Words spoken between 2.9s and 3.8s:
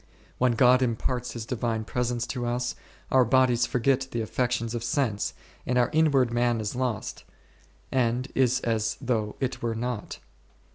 our bodies